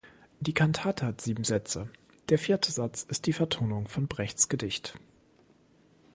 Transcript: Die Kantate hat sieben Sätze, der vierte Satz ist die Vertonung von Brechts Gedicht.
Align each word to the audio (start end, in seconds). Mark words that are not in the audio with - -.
Die 0.39 0.55
Kantate 0.55 1.05
hat 1.05 1.21
sieben 1.21 1.43
Sätze, 1.43 1.87
der 2.29 2.39
vierte 2.39 2.71
Satz 2.71 3.03
ist 3.03 3.27
die 3.27 3.33
Vertonung 3.33 3.87
von 3.87 4.07
Brechts 4.07 4.49
Gedicht. 4.49 4.95